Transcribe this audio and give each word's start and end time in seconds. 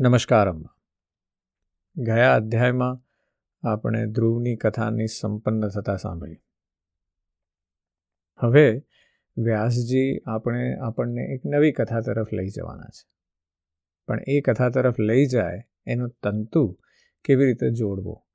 નમસ્કાર 0.00 0.48
અમ્મા 0.48 0.68
ગયા 1.96 2.34
અધ્યાયમાં 2.34 3.02
આપણે 3.68 4.06
ધ્રુવની 4.06 4.56
કથાની 4.56 5.06
સંપન્ન 5.06 5.68
થતા 5.68 5.96
સાંભળી. 5.96 6.42
હવે 8.38 8.82
વ્યાસજી 9.38 10.18
આપણે 10.26 10.76
આપણને 10.76 11.22
એક 11.22 11.40
નવી 11.44 11.72
કથા 11.72 12.00
તરફ 12.00 12.32
લઈ 12.32 12.48
જવાના 12.48 12.82
છે. 12.82 13.10
પણ 14.06 14.20
એ 14.28 14.40
કથા 14.40 14.68
તરફ 14.68 15.00
લઈ 15.00 15.26
જાય 15.26 15.62
એનો 15.86 16.08
તંતુ 16.08 16.78
કેવી 17.24 17.46
રીતે 17.46 17.70
જોડવો? 17.70 18.26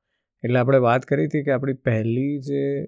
એટલે 0.43 0.59
આપણે 0.59 0.77
વાત 0.77 1.01
કરી 1.01 1.25
હતી 1.25 1.43
કે 1.43 1.51
આપણી 1.51 1.73
પહેલી 1.73 2.39
જે 2.39 2.85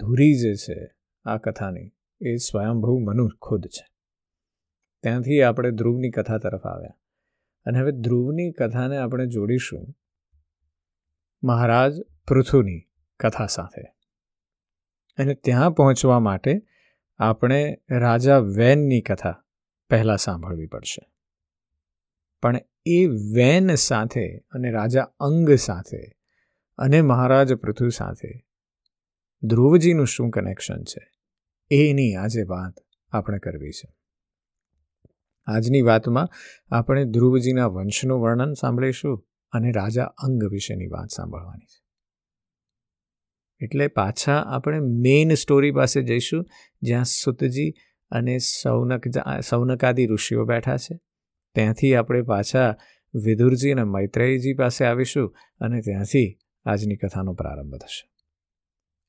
ધુરી 0.00 0.34
જે 0.34 0.54
છે 0.54 0.94
આ 1.24 1.38
કથાની, 1.38 1.92
એ 2.20 2.36
સ્વયંભૂ 2.36 2.98
મનુ 2.98 3.28
ખુદ 3.28 3.66
છે. 3.66 3.86
ત્યાંથી 5.02 5.42
આપણે 5.42 5.70
ધ્રુવની 5.70 6.10
કથા 6.10 6.38
તરફ 6.38 6.62
આવ્યા. 6.62 6.96
અને 7.66 7.78
હવે 7.78 7.92
ધ્રુવની 7.92 8.52
કથાને 8.52 8.98
આપણે 8.98 9.26
જોડીશું. 9.26 9.94
મહારાજ 11.44 11.92
પૃથુની 12.28 12.80
કથા 13.20 13.46
સાથે. 13.46 13.82
અને 15.18 15.34
ત્યાં 15.34 15.70
પહોંચવા 15.70 16.20
માટે 16.20 16.62
આપણે 17.18 17.82
રાજા 17.90 18.38
વેનની 18.38 19.00
કથા 19.00 19.44
પહેલાં 19.90 20.16
સાંભળવી 20.16 20.66
પડશે. 20.66 21.12
પણ 22.42 22.60
એ 22.86 23.06
વેન 23.06 23.74
સાથે 23.74 24.38
અને 24.50 24.70
રાજા 24.70 25.02
અંગ 25.02 25.50
સાથે 25.50 26.12
અને 26.76 27.02
મહારાજ 27.02 27.52
પૃથુ 27.52 27.88
સાથે 27.88 28.46
ધ્રુવજીનું 29.42 30.06
શું 30.06 30.30
કનેક્શન 30.30 30.84
છે? 30.84 31.10
એની 31.70 32.14
આજે 32.14 32.42
વાત 32.42 32.74
આપણે 33.10 33.38
કરવી 33.38 33.70
છે. 33.70 33.95
આજની 35.46 35.82
વાતમાં 35.82 36.28
આપણે 36.70 37.04
ધ્રુવજીના 37.04 37.66
વંશનું 37.66 38.20
વર્ણન 38.20 38.52
સાંભળીશું 38.52 39.26
અને 39.52 39.72
રાજા 39.72 40.04
અંગ 40.04 40.44
વિશેની 40.44 40.86
વાત 40.86 41.08
સાંભળવાની 41.08 41.64
છે. 41.64 41.86
એટલે 43.64 43.88
પાછા 43.88 44.38
આપણે 44.38 44.80
મેઇન 44.80 45.34
સ્ટોરી 45.34 45.70
પાસે 45.70 46.02
જઈશું, 46.02 46.46
જ્યાં 46.82 47.04
સુતજી 47.04 47.74
અને 48.10 48.38
સૌનક 48.38 49.04
સૌનકાદી 49.48 50.06
ઋષિઓ 50.06 50.44
બેઠા 50.44 50.76
છે. 50.76 50.98
ત્યાંથી 51.54 51.94
આપણે 51.94 52.22
પાછા 52.22 52.76
વિદુરજી 53.14 53.70
અને 53.70 53.84
મૈત્રેયજી 53.84 54.54
પાસે 54.54 54.84
આવીશું 54.84 55.36
અને 55.60 55.80
ત્યાંથી 55.80 56.38
આજની 56.64 56.96
કથાનો 56.96 57.32
પ્રારંભ 57.32 57.74
થશે. 57.74 58.10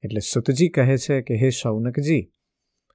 એટલે 0.04 0.20
સુતજી 0.20 0.70
કહે 0.70 0.98
છે 0.98 1.22
કે, 1.22 1.36
હે 1.36 1.50
સૌનકજી, 1.50 2.34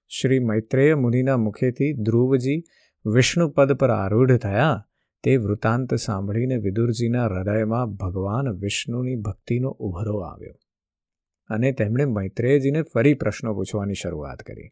શ્રી 0.08 0.38
મૈત્રેય 0.38 0.94
મુનિના 0.94 1.36
મુખેથી 1.36 1.92
ધ્રુવજી 1.92 2.62
વિષ્ણુપદ 3.04 3.72
પર 3.72 3.90
આરૂઢ 3.90 4.36
થયા 4.36 4.86
તે 5.24 5.36
વૃતાંત 5.36 5.94
સાંભળીને 5.94 6.56
વિદુરજીના 6.56 7.26
હૃદયમાં 7.26 7.86
ભગવાન 7.86 8.48
વિષ્ણુની 8.48 9.16
ભક્તિનો 9.16 9.68
ઉભરો 9.68 10.18
આવ્યો 10.18 10.54
અને 11.50 11.72
તેમણે 11.72 12.04
મૈત્રેયજીને 12.04 12.82
ફરી 12.82 13.14
પ્રશ્નો 13.14 13.54
પૂછવાની 13.54 13.94
શરૂઆત 13.94 14.42
કરી. 14.42 14.70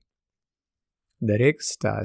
દરેક 1.23 1.57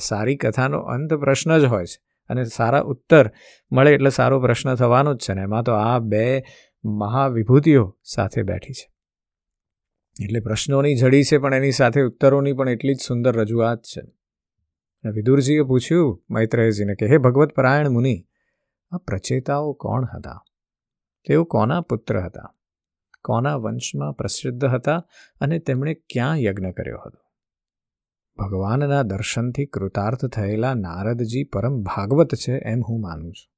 સારી 0.02 0.36
કથાનો 0.36 0.80
અંત 0.80 1.14
પ્રશ્ન 1.14 1.58
જ 1.58 1.66
હોય 1.66 1.86
છે 1.86 2.02
અને 2.30 2.44
સારા 2.44 2.81
ઉત્તર 2.81 3.31
મળે 3.72 3.94
એટલે 3.94 4.09
સારો 4.09 4.42
પ્રશ્ન 4.42 4.76
થવાનો 4.76 5.14
જ 5.14 5.18
છે 5.18 5.34
ને. 5.34 5.42
એમાં 5.42 5.64
તો 5.64 5.72
આ 5.72 6.00
બે 6.00 6.44
મહાવિભૂતિઓ 6.84 7.98
સાથે 8.03 8.44
બેઠી 8.44 8.73
છે. 8.73 8.92
એટલે 10.26 10.40
પ્રશ્નોની 10.40 10.96
જડી 10.96 11.23
છે 11.23 11.38
પણ 11.38 11.53
એની 11.53 11.72
સાથે 11.72 12.02
ઉત્તરોની 12.02 12.53
પણ 12.53 12.70
એટલી 12.70 12.94
જ 12.94 13.02
સુંદર 13.08 13.38
રજૂઆત 13.38 13.81
છે. 13.84 14.02
વિદુરજીએ 15.09 15.61
પૂછ્યું 15.61 16.23
મૈત્રેયજીને 16.30 16.95
કે, 16.95 17.06
હે 17.06 17.17
ભગવત 17.17 17.52
પરાયણ 17.52 17.89
મુનિ, 17.89 18.25
આ 18.92 18.98
પ્રચેતાઓ 18.98 19.73
કોણ 19.73 20.06
હતા? 20.06 20.44
તેઓ 21.28 21.44
કોના 21.44 21.81
પુત્ર 21.81 22.20
હતા? 22.20 22.56
કોના 23.23 23.56
વંશમાં 23.56 24.14
પ્રસિદ્ધ 24.14 24.66
હતા 24.66 25.08
અને 25.42 25.59
તેમણે 25.59 25.94
ક્યાં 25.94 26.38
યજ્ઞ 26.38 26.72
કર્યો 26.72 26.97
હતો? 27.06 27.25
ભગવાનના 28.38 29.02
દર્શનથી 29.02 29.66
કૃતાર્થ 29.66 30.25
થયેલા 30.25 30.74
નારદજી 30.74 31.44
પરમ 31.44 31.81
ભાગવત 31.81 32.35
છે 32.35 32.58
એમ 32.58 32.81
હું 32.90 33.02
માનું 33.02 33.34
છું. 33.34 33.56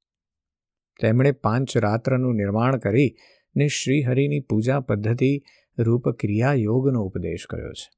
તેમણે 1.00 1.32
પાંચ 1.32 1.76
રાત્રનું 1.76 2.34
નિર્માણ 2.34 2.78
કરી 2.78 3.16
ને 3.56 3.68
શ્રીહરિની 3.68 4.40
પૂજા 4.40 4.80
પદ્ધતિ 4.80 5.42
રૂપ 5.78 6.08
ક્રિયા 6.08 6.52
યોગનો 6.52 7.00
ઉપદેશ 7.00 7.46
કર્યો 7.50 7.72
છે. 7.72 7.97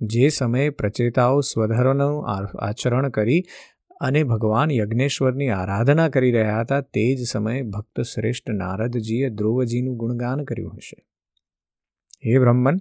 જે 0.00 0.28
સમયે 0.28 0.70
પ્રચેતાઓ 0.70 1.40
સ્વધર્મનું 1.40 2.28
આચરણ 2.60 3.08
કરી 3.08 3.44
અને 4.00 4.24
ભગવાન 4.24 4.70
યજ્ઞેશ્વરની 4.70 5.48
આરાધના 5.48 6.08
કરી 6.08 6.32
રહ્યા 6.32 6.60
હતા, 6.60 6.80
તે 6.80 7.14
જ 7.14 7.28
સમયે 7.28 7.62
ભક્ત 7.62 8.00
શ્રેષ્ઠ 8.00 8.50
નારદજીએ 8.50 9.28
ધ્રુવજીનું 9.28 9.96
ગુણગાન 9.96 10.44
કર્યું 10.44 10.76
હશે. 10.76 11.06
હે 12.26 12.38
બ્રહ્મન, 12.38 12.76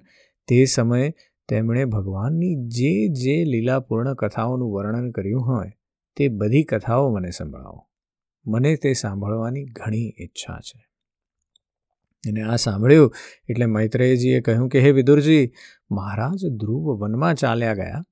તે 0.47 0.66
સમયે 0.66 1.13
તેમણે 1.47 1.85
ભગવાનની 1.85 2.56
જે 2.56 3.07
જે 3.07 3.45
લીલાપૂર્ણ 3.45 4.13
કથાઓનું 4.13 4.73
વર્ણન 4.73 5.11
કર્યું 5.11 5.41
હોય, 5.41 5.72
તે 6.16 6.27
બધી 6.27 6.63
કથાઓ 6.63 7.09
મને 7.09 7.29
સંભળાવો. 7.29 7.88
મને 8.45 8.75
તે 8.75 8.94
સાંભળવાની 8.94 9.66
ઘણી 9.66 10.13
ઈચ્છા 10.19 10.59
છે. 10.59 10.86
અને 12.29 12.41
આ 12.41 12.55
સાંભળ્યું 12.55 13.13
એટલે 13.49 13.65
મૈત્રેયજીએ 13.65 14.41
કહ્યું 14.41 14.69
કે, 14.69 14.79
હે 14.79 14.91
વિદુરજી, 14.91 15.53
મહારાજ 15.91 16.45
ધ્રુવ 16.57 16.97
વનમાં 16.97 17.35
ચાલ્યા 17.35 17.73
ગયા, 17.73 18.03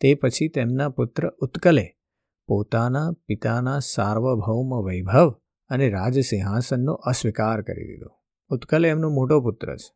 તે 0.00 0.14
પછી 0.14 0.48
તેમના 0.48 0.88
પુત્ર 0.88 1.28
ઉત્કલે, 1.28 1.96
પોતાના 2.46 3.12
પિતાના 3.26 3.78
સાર્વભૌમ 3.78 4.86
વૈભવ 4.86 5.30
અને 5.68 5.90
રાજસિંહાસનનો 5.90 6.92
અસ્વીકાર 6.92 7.62
કરી 7.62 7.86
દીધો. 7.86 8.20
ઉત્કલ 8.48 8.86
એમનો 8.86 9.10
મોટો 9.10 9.40
પુત્ર 9.40 9.76
છે. 9.76 9.94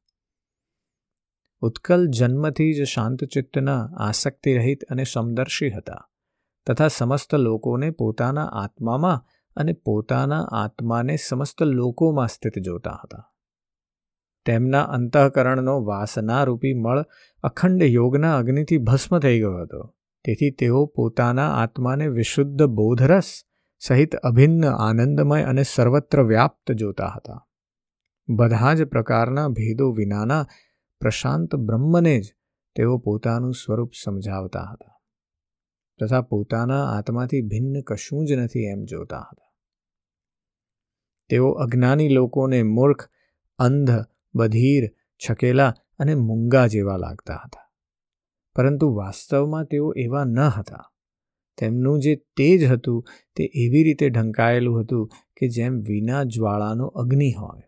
ઉત્કલ 1.61 2.07
જન્મથી 2.07 2.75
જ 2.75 2.85
શાંતચિત્તના 2.85 3.91
આસક્તિ 3.99 4.55
રહિત 4.55 4.85
અને 4.85 5.05
સમદર્શી 5.05 5.71
હતા 5.71 6.11
તથા 6.67 6.89
સમસ્ત 6.89 7.35
લોકોને 7.35 7.91
પોતાના 7.91 8.45
આત્મામાં 8.45 9.25
અને 9.57 9.73
પોતાના 9.73 10.41
આત્માને 10.41 11.17
સમસ્ત 11.17 11.63
લોકોમાં 11.63 12.29
સ્થિત 12.29 12.59
જોતા 12.59 13.01
હતા. 13.05 13.33
તેમના 14.49 14.83
અંતઃકરણનો 14.83 15.75
વાસનારૂપી 15.85 16.75
મળ 16.75 17.05
અખંડ 17.43 17.83
યોગના 17.83 18.37
અગ્નિથી 18.39 18.79
ભસ્મ 18.79 19.19
થઈ 19.19 19.39
ગયો 19.39 19.57
હતો. 19.57 19.95
તેથી 20.25 20.51
તેઓ 20.51 20.87
પોતાના 20.87 21.51
આત્માને 21.55 22.09
વિશુદ્ધ 22.09 22.63
બોધરસ 22.63 23.29
સહિત 23.79 24.17
અભિન્ન 24.17 24.67
આનંદમય 24.67 25.43
અને 25.43 25.63
સર્વત્ર 25.63 26.23
વ્યાપ્ત 26.23 26.73
જોતા 26.73 27.13
હતા. 27.17 27.47
બધા 28.29 28.75
જ 28.75 28.85
પ્રકારના 28.85 29.49
ભેદો 29.49 29.93
વિનાના 29.93 30.47
પ્રશાંત 31.01 31.57
બ્રહ્મને 31.57 32.21
જ 32.21 32.35
તેઓ 32.77 32.99
પોતાનું 32.99 33.55
સ્વરૂપ 33.55 33.91
સમજાવતા 34.05 34.71
હતા 34.73 34.95
તથા 36.01 36.23
પોતાના 36.23 36.83
આત્માથી 36.91 37.41
ભિન્ન 37.41 37.81
કશું 37.81 38.27
જ 38.27 38.33
નથી 38.33 38.61
એમ 38.61 38.85
જોતા 38.85 39.19
હતા. 39.19 39.49
તેઓ 41.29 41.51
અજ્ઞાની 41.51 42.09
લોકોને 42.09 42.63
મૂર્ખ, 42.63 43.09
અંધ 43.59 43.91
બધિર, 44.39 44.89
છકેલા 45.25 45.75
અને 45.99 46.15
મૂંગા 46.15 46.67
જેવા 46.67 46.97
લાગતા 46.97 47.35
હતા. 47.45 47.65
પરંતુ 48.57 48.95
વાસ્તવમાં 48.95 49.65
તેઓ 49.65 49.93
એવા 49.97 50.25
ન 50.25 50.41
હતા. 50.41 50.83
તેમનું 51.59 52.01
જે 52.01 52.15
તેજ 52.37 52.65
હતું 52.65 53.07
તે 53.37 53.45
એવી 53.55 53.85
રીતે 53.85 54.09
ઢંકાયેલું 54.09 54.81
હતું 54.81 55.09
કે 55.37 55.49
જેમ 55.49 55.81
વિના 55.81 56.23
જ્વાળાનો 56.25 56.87
અગ્નિ 56.87 57.33
હોય. 57.33 57.63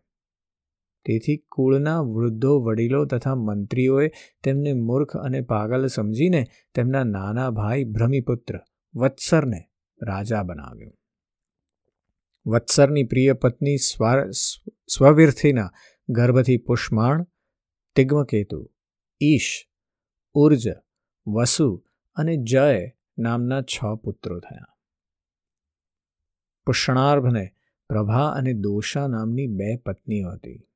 તેથી 1.05 1.37
કુળના 1.49 2.01
વૃદ્ધો, 2.01 2.61
વડીલો 2.61 3.05
તથા 3.05 3.35
મંત્રીઓએ 3.35 4.11
તેમને 4.45 4.73
મૂર્ખ 4.73 5.17
અને 5.17 5.41
પાગલ 5.41 5.87
સમજીને 5.87 6.45
તેમના 6.75 7.05
નાના 7.05 7.51
ભાઈ 7.51 7.85
ભ્રમિપુત્ર 7.85 8.61
વત્સરને 8.95 9.61
રાજા 10.03 10.43
બનાવ્યો. 10.43 10.93
વત્સરની 12.47 13.05
પ્રિય 13.05 13.33
પત્ની 13.33 13.77
સ્વવિર્થીના 14.89 15.71
ગર્ભથી 16.11 16.57
પુષ્માણ 16.57 17.27
તિગ્મકેતુ, 17.95 18.71
ઈશ, 19.23 19.69
ઉર્જ, 20.33 20.69
વસુ 21.27 21.85
અને 22.15 22.37
જય 22.37 22.93
નામના 23.19 23.63
છ 23.63 23.85
પુત્રો 23.85 24.41
થયા. 24.41 24.77
પુષ્ણાર્ભને 26.67 27.51
પ્રભા 27.89 28.29
અને 28.31 28.53
દોષા 28.53 29.07
નામની 29.07 29.47
બે 29.47 29.77
પત્નીઓ 29.77 30.31
હતી. 30.31 30.69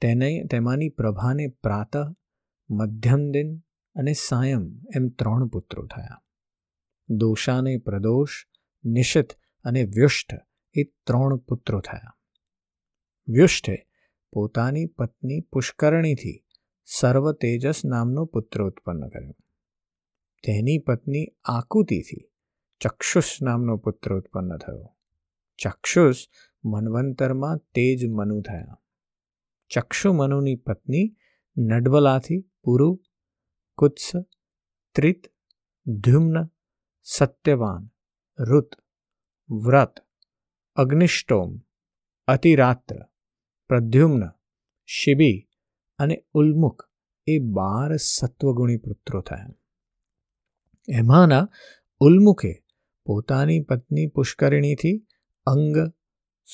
તેને 0.00 0.44
તેમાંની 0.50 0.88
પ્રભાને 0.88 1.48
પ્રાતઃ, 1.48 2.14
મધ્યમ 2.70 3.30
દિન 3.30 3.58
અને 3.94 4.12
સાયમ 4.12 4.80
એમ 4.94 5.08
ત્રણ 5.08 5.48
પુત્રો 5.48 5.86
થયા. 5.86 6.22
દોષાને 7.08 7.78
પ્રદોષ, 7.78 8.46
નિશિત 8.84 9.32
અને 9.64 9.84
વ્યુષ્ઠ 9.84 10.34
એ 10.74 10.84
ત્રણ 10.84 11.36
પુત્રો 11.36 11.80
થયા. 11.80 12.16
વ્યુષ્ઠે 13.30 13.88
પોતાની 14.32 14.86
પત્ની 14.86 15.40
પુષ્કરણીથી 15.40 16.46
સર્વ 16.84 17.32
તેજસ 17.32 17.84
નામનો 17.84 18.24
પુત્ર 18.24 18.62
ઉત્પન્ન 18.62 19.08
કર્યો. 19.08 19.36
તેની 20.44 20.78
પત્ની 20.78 21.26
આકુતિથી 21.44 22.30
ચક્ષુષ 22.80 23.42
નામનો 23.42 23.76
પુત્ર 23.76 24.14
ઉત્પન્ન 24.14 24.56
થયો. 24.56 24.96
ચક્ષુષ 25.58 26.16
મનવંતરમાં 26.64 27.56
તેજ 27.56 28.06
મનુ 28.08 28.42
થયા. 28.42 28.80
ચક્ષુ 29.68 30.12
મનુની 30.12 30.56
પત્ની 30.56 31.16
નડવલાથી 31.58 32.50
પુરુ, 32.62 33.02
કુત્સ, 33.74 34.12
ત્રિત 34.94 35.22
ધ્યુમ્ન 35.86 36.48
સત્યવાન, 37.02 37.90
ઋત, 38.42 38.70
વ્રત, 39.50 39.94
અગ્નિષ્ટોમ, 40.74 41.60
અતિરાત્ર 42.28 43.09
પ્રદ્યુમ્ન 43.70 44.22
શિબી 44.86 45.48
અને 45.98 46.24
ઉલ્મુખ 46.32 46.88
એ 47.26 47.38
બાર 47.38 47.96
સત્વગુણી 47.96 48.76
પુત્રો 48.76 49.20
થયા. 49.20 49.48
એમાંના 50.88 51.48
ઉલ્મુખે 52.00 52.64
પોતાની 53.04 53.60
પત્ની 53.60 54.06
પુષ્કરિણીથી 54.06 55.06
અંગ 55.46 55.92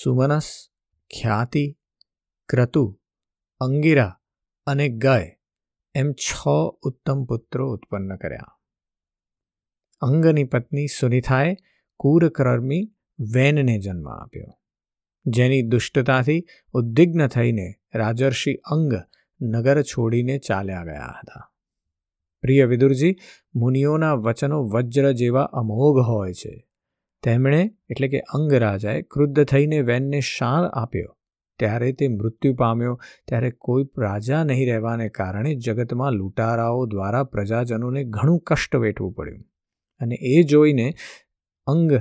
સુમનસ 0.03 0.69
ખ્યાતિ, 1.11 1.79
ક્રતુ, 2.49 3.01
અંગિરા 3.61 4.21
અને 4.67 4.89
ગય 4.89 5.37
એમ 5.95 6.13
છ 6.13 6.47
ઉત્તમ 6.83 7.25
પુત્રો 7.25 7.73
ઉત્પન્ન 7.73 8.17
કર્યા. 8.17 8.59
અંગની 10.01 10.45
પત્ની 10.45 10.87
સુનિથાએ 10.87 11.57
કુરકર્મી 11.97 12.95
વેનને 13.35 13.79
જન્મ 13.79 14.09
આપ્યો. 14.09 14.66
જેની 15.27 15.63
દુષ્ટતાથી 15.63 16.45
ઉદ્વિગ્ન 16.73 17.27
થઈને 17.27 17.75
રાજર્ષિ 17.95 18.55
અંગ 18.55 18.95
નગર 19.41 19.83
છોડીને 19.83 20.39
ચાલ્યા 20.39 20.85
ગયા 20.85 21.07
હતા. 21.07 21.53
પ્રિય 22.41 22.65
વિદુરજી, 22.65 23.17
મુનિઓના 23.55 24.15
વચનો 24.15 24.63
વજ્ર 24.63 25.13
જેવા 25.13 25.43
અમોઘ 25.43 25.99
હોય 25.99 26.33
છે. 26.33 26.69
તેમણે, 27.23 27.71
એટલે 27.91 28.09
કે 28.09 28.21
અંગરાજાએ, 28.21 29.03
ક્રુદ્ધ 29.03 29.45
થઈને 29.45 29.81
વેનને 29.81 30.21
શાર 30.21 30.65
આપ્યો. 30.65 31.19
ત્યારે 31.59 31.93
તે 31.93 32.09
મૃત્યુ 32.09 32.55
પામ્યો. 32.55 33.01
ત્યારે 33.29 33.51
કોઈ 33.51 33.85
રાજા 33.99 34.45
નહીં 34.45 34.67
રહેવાને 34.67 35.09
કારણે 35.09 35.55
જગતમાં 35.55 36.13
લૂંટારાઓ 36.13 36.87
દ્વારા 36.87 37.25
પ્રજાજનોને 37.25 38.05
ઘણું 38.05 38.41
કષ્ટ 38.41 38.77
વેઠવું 38.77 39.13
પડ્યું. 39.13 39.45
અને 40.01 40.15
એ 40.15 40.43
જોઈને 40.43 40.95
અંગ 41.67 41.93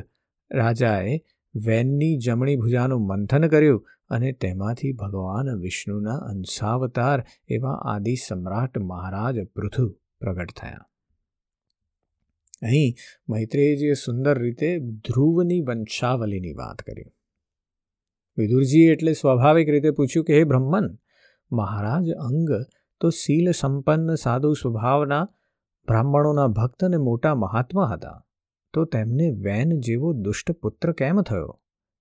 રાજાએ 0.52 1.22
વેનની 1.56 2.18
જમણી 2.18 2.56
ભુજાનું 2.56 3.08
મંથન 3.08 3.48
કર્યું 3.48 3.88
અને 4.10 4.32
તેમાંથી 4.32 4.94
ભગવાન 4.94 5.60
વિષ્ણુના 5.60 6.16
અંશાવતાર 6.16 7.26
એવા 7.48 7.72
આદિ 7.72 8.16
સમ્રાટ 8.16 8.78
મહારાજ 8.78 9.40
પૃથુ 9.56 9.90
પ્રગટ 10.20 10.52
થયા. 10.52 10.88
અહીં 12.62 12.96
મૈત્રેયજીએ 13.30 13.94
સુંદર 13.94 14.40
રીતે 14.40 14.80
ધ્રુવની 14.80 15.62
વંશાવલીની 15.62 16.54
વાત 16.54 16.78
કરી. 16.82 17.04
વિદુરજીએ 18.38 18.92
એટલે 18.92 19.14
સ્વાભાવિક 19.14 19.70
રીતે 19.70 19.92
પૂછ્યું 19.92 20.26
કે, 20.26 20.38
હે 20.38 20.44
બ્રહ્મન, 20.44 20.98
મહારાજ 21.52 22.12
અંગ 22.12 22.66
તો 23.02 23.10
શીલ 23.10 23.52
સંપન્ન 23.52 24.16
સાધુ 24.16 24.54
સ્વભાવના 24.54 25.30
બ્રાહ્મણોના 25.88 26.48
ભક્ત 26.48 26.86
અને 26.86 26.98
મોટા 26.98 27.36
મહાત્મા 27.36 27.86
હતા. 27.86 28.25
તો 28.76 28.86
તેમને 28.86 29.28
વેન 29.46 29.76
જેવો 29.80 30.14
દુષ્ટ 30.14 30.52
પુત્ર 30.52 30.92
કેમ 30.94 31.22
થયો 31.22 31.52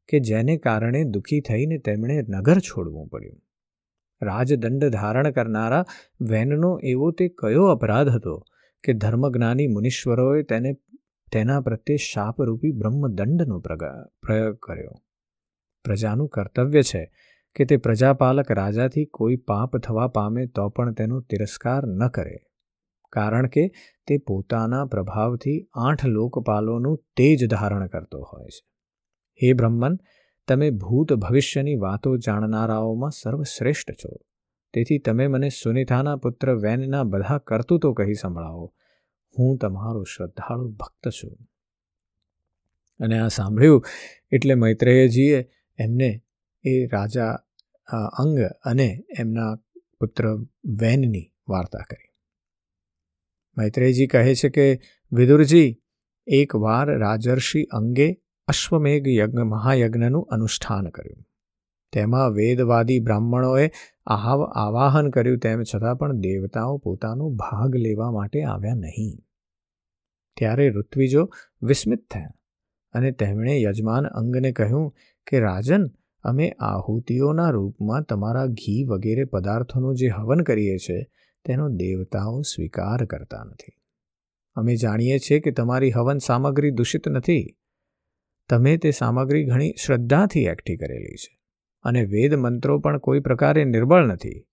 કે 0.09 0.21
જેને 0.21 0.57
કારણે 0.57 1.05
દુઃખી 1.05 1.41
થઈને 1.41 1.79
તેમણે 1.79 2.17
નગર 2.29 2.59
છોડવું 2.59 3.09
પડ્યું? 3.09 3.41
રાજદંડ 4.23 4.89
ધારણ 4.89 5.31
કરનારા 5.31 5.85
વેનનો 6.21 6.73
એવો 6.85 7.11
તે 7.11 7.29
કયો 7.29 7.67
અપરાધ 7.67 8.09
હતો 8.09 8.37
કે 8.85 8.93
ધર્મજ્ઞાની 8.93 9.67
મુનીશ્વરોએ 9.67 10.43
તેને, 10.43 10.73
તેના 11.33 11.61
પ્રત્યે 11.61 11.97
શાપરૂપી 11.97 12.73
બ્રહ્મદંડનો 12.73 13.61
પ્રયોગ 13.61 14.59
કર્યો? 14.63 14.95
પ્રજાનું 15.85 16.29
કર્તવ્ય 16.29 16.83
છે 16.83 17.05
કે 17.57 17.65
તે 17.65 17.77
પ્રજાપાલક 17.77 18.51
રાજાથી 18.53 19.05
કોઈ 19.05 19.37
પાપ 19.37 19.77
થવા 19.77 20.09
પામે 20.09 20.47
તો 20.47 20.69
પણ 20.69 20.93
તેનો 20.93 21.21
તિરસ્કાર 21.21 21.87
ન 21.87 22.09
કરે. 22.09 22.37
કારણ 23.15 23.47
કે 23.47 23.73
તે 24.07 24.19
પોતાના 24.19 24.85
પ્રભાવથી 24.85 25.69
આઠ 25.75 26.07
લોકપાલોનું 26.07 27.05
તેજ 27.17 27.51
ધારણ 27.51 27.87
કરતો 27.87 28.21
હોય 28.23 28.45
છે. 28.45 28.67
હે 29.43 29.53
બ્રહ્મન, 29.53 29.99
તમે 30.49 30.71
ભૂત 30.71 31.13
ભવિષ્યની 31.13 31.75
વાતો 31.75 32.17
જાણનારાઓમાં 32.17 33.11
સર્વશ્રેષ્ઠ 33.11 33.91
છો. 33.91 34.17
તેથી 34.73 34.99
તમે 34.99 35.27
મને 35.27 35.49
સુનિતાના 35.49 36.17
પુત્ર 36.17 36.55
વેનના 36.55 37.03
બધા 37.03 37.39
કરતૂતો 37.39 37.93
કહી 37.93 38.15
સંભળાવો. 38.15 38.75
હું 39.39 39.59
તમારો 39.59 40.03
શ્રદ્ધાળુ 40.03 40.71
ભક્ત 40.71 41.09
છું. 41.09 41.39
અને 43.01 43.19
આ 43.19 43.29
સાંભળ્યું 43.29 43.85
એટલે 44.33 44.55
મૈત્રેયજીએ 44.55 45.51
એમને 45.79 46.23
એ 46.65 46.87
રાજા 46.87 47.35
અંગ 48.19 48.39
અને 48.65 49.05
એમના 49.19 49.55
પુત્ર 50.01 50.37
વેનની 50.65 51.33
વાર્તા 51.49 51.79
કરી. 51.79 52.14
મૈત્રેયજી 53.57 54.07
કહે 54.07 54.35
છે 54.35 54.49
કે, 54.49 54.81
વિદુરજી 55.13 55.81
એકવાર 56.27 56.99
રાજર્ષિ 56.99 57.63
અંગે 57.63 58.21
અશ્વમેઘ 58.49 59.09
યજ્ઞ, 59.09 59.39
મહાયજ્ઞનું 59.39 60.23
અનુષ્ઠાન 60.23 60.89
કર્યું. 60.89 61.25
તેમાં 61.93 62.31
વેદવાદી 62.31 63.01
બ્રાહ્મણોએ 63.01 63.71
આહાવ, 64.07 64.45
આવાહન 64.45 65.11
કર્યું 65.11 65.39
તેમ 65.39 65.63
છતાં 65.63 65.97
પણ 65.97 66.13
દેવતાઓ 66.13 66.79
પોતાનો 66.79 67.31
ભાગ 67.31 67.77
લેવા 67.77 68.11
માટે 68.11 68.43
આવ્યા 68.43 68.75
નહીં. 68.75 69.25
ત્યારે 70.37 70.71
ઋત્વિજો 70.71 71.31
વિસ્મિત 71.63 72.11
થયા 72.11 72.35
અને 72.93 73.11
તેમણે 73.11 73.63
યજમાન 73.63 74.07
અંગને 74.07 74.53
કહ્યું 74.53 74.95
કે, 75.27 75.41
રાજન, 75.41 75.87
અમે 76.23 76.51
આહુતિઓના 76.51 77.51
રૂપમાં 77.51 78.03
તમારા 78.03 78.47
ઘી 78.47 78.85
વગેરે 78.85 79.25
પદાર્થોનું 79.25 79.97
જે 79.97 80.09
હવન 80.09 80.41
કરીએ 80.41 80.77
છીએ 80.77 81.07
તેનો 81.45 81.69
દેવતાઓ 81.69 82.41
સ્વીકાર 82.41 83.05
કરતા 83.05 83.45
નથી. 83.45 83.75
અમે 84.57 84.77
જાણીએ 84.77 85.19
છીએ 85.19 85.41
કે 85.41 85.51
તમારી 85.51 85.91
હવન 85.91 86.19
સામગ્રી 86.19 86.71
દૂષિત 86.71 87.09
નથી. 87.09 87.45
તમે 88.51 88.77
તે 88.77 88.91
સામગ્રી 88.91 89.45
ઘણી 89.45 89.73
શ્રદ્ધાથી 89.87 90.45
એકઠી 90.45 90.77
કરેલી 90.77 91.17
છે 91.17 91.33
અને 91.85 92.05
વેદ 92.05 92.35
મંત્રો 92.35 92.79
પણ 92.79 92.99
કોઈ 92.99 93.21
પ્રકારે 93.21 93.65
નિર્બળ 93.65 94.07
નથી, 94.07 94.47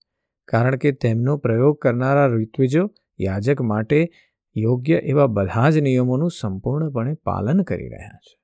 કારણ 0.48 0.76
કે 0.76 0.92
તેમનો 0.92 1.36
પ્રયોગ 1.36 1.78
કરનારા 1.78 2.26
ઋત્વિજો 2.26 2.84
યાજક 3.20 3.60
માટે 3.60 4.00
યોગ્ય 4.56 4.96
એવા 4.96 5.26
બધા 5.26 5.70
જ 5.70 5.78
નિયમોનું 5.78 6.30
સંપૂર્ણપણે 6.30 7.14
પાલન 7.14 7.62
કરી 7.62 7.88
રહ્યા 7.88 8.20
છે. 8.22 8.34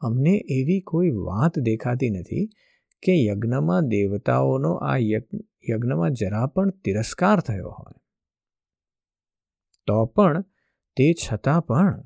અમને 0.00 0.34
એવી 0.48 0.80
કોઈ 0.80 1.10
વાત 1.10 1.58
દેખાતી 1.58 2.10
નથી 2.10 2.48
કે 3.02 3.16
યજ્ઞમાં 3.24 3.88
દેવતાઓનો 3.88 4.72
આ 4.74 4.96
યજ્ઞમાં 5.68 6.10
જરા 6.10 6.46
પણ 6.46 6.70
તિરસ્કાર 6.70 7.40
થયો 7.40 7.68
હોય. 7.68 8.00
તો 9.86 10.06
પણ 10.06 10.44
તે 10.96 11.14
છતાં 11.14 11.62
પણ 11.62 12.04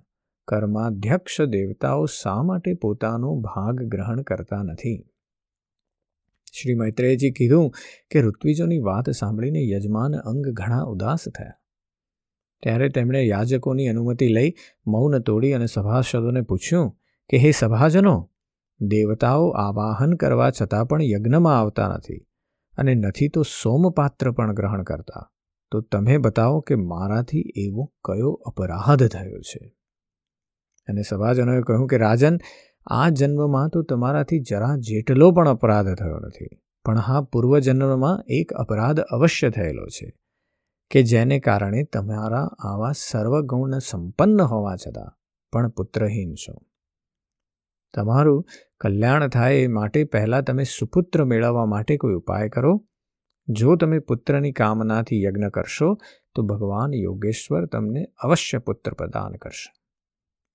કર્માધ્યક્ષ 0.49 1.41
દેવતાઓ 1.41 2.07
શા 2.07 2.43
માટે 2.43 2.75
પોતાનો 2.75 3.41
ભાગ 3.41 3.83
ગ્રહણ 3.83 4.23
કરતા 4.23 4.63
નથી? 4.63 5.07
શ્રી 6.53 6.75
મૈત્રેયજી 6.75 7.31
કીધું 7.31 7.73
કે 8.11 8.21
ઋત્વિજોની 8.21 8.79
વાત 8.79 9.11
સાંભળીને 9.11 9.69
યજમાન 9.69 10.15
અંગ 10.15 10.49
ઘણા 10.49 10.83
ઉદાસ 10.83 11.29
થયા. 11.39 11.53
ત્યારે 12.63 12.89
તેમણે 12.89 13.23
યાજકોની 13.23 13.89
અનુમતિ 13.89 14.29
લઈ 14.29 14.55
મૌન 14.87 15.19
તોડી 15.19 15.53
અને 15.53 15.67
સભાસદોને 15.67 16.41
પૂછ્યું 16.41 16.97
કે, 17.31 17.37
હે 17.37 17.51
સભાજનો, 17.51 18.31
દેવતાઓ 18.81 19.49
આવાહન 19.49 20.15
કરવા 20.15 20.51
છતાં 20.51 20.87
પણ 20.87 21.03
યજ્ઞમાં 21.03 21.61
આવતા 21.61 21.89
નથી. 21.89 22.27
અને 22.77 22.95
નથી 22.95 23.29
તો 23.29 23.43
સોમપાત્ર 23.43 24.31
પણ 24.31 24.55
ગ્રહણ 24.55 24.83
કરતા. 24.83 25.31
તો 25.71 25.81
તમે 25.81 26.19
બતાવો 26.19 26.61
કે 26.61 26.75
મારાથી 26.75 27.53
એવો 27.57 27.93
કયો 28.05 28.33
અપરાધ 28.33 29.09
થયો 29.09 29.41
છે? 29.41 29.77
અને 30.89 31.03
સભાજનોએ 31.03 31.61
કહ્યું 31.61 31.87
કે, 31.87 31.97
રાજન, 31.97 32.39
આ 32.87 33.09
જન્મમાં 33.09 33.69
તો 33.69 33.83
તમારાથી 33.83 34.41
જરા 34.41 34.77
જેટલો 34.77 35.33
પણ 35.33 35.49
અપરાધ 35.49 35.95
થયો 35.95 36.19
નથી, 36.19 36.49
પણ 36.85 36.99
હા, 36.99 37.23
પૂર્વજન્મમાં 37.23 38.25
એક 38.29 38.53
અપરાધ 38.53 39.01
અવશ્ય 39.01 39.51
થયેલો 39.51 39.87
છે, 39.87 40.15
કે 40.91 41.03
જેને 41.03 41.39
કારણે 41.39 41.83
તમારા 41.83 42.45
આવા 42.59 42.93
સર્વગુણ 42.93 43.79
સંપન્ન 43.79 44.43
હોવા 44.43 44.77
છતાં 44.77 45.19
પણ 45.53 45.69
પુત્રહીન 45.69 46.35
છો. 46.35 46.63
તમારું 47.95 48.47
કલ્યાણ 48.81 49.29
થાય 49.29 49.55
એ 49.55 49.67
માટે 49.67 50.05
પહેલાં 50.05 50.43
તમે 50.43 50.65
સુપુત્ર 50.65 51.25
મેળવવા 51.25 51.67
માટે 51.67 51.97
કોઈ 51.97 52.15
ઉપાય 52.15 52.49
કરો. 52.49 52.87
જો 53.49 53.77
તમે 53.77 53.99
પુત્રની 53.99 54.53
કામનાથી 54.53 55.23
યજ્ઞ 55.23 55.49
કરશો, 55.49 55.99
તો 56.35 56.43
ભગવાન 56.43 56.95
યોગેશ્વર 56.95 57.67
તમને 57.67 58.07
અવશ્ય 58.19 58.59
પુત્ર 58.59 58.95
પ્રદાન 58.95 59.33
કરશે. 59.33 59.73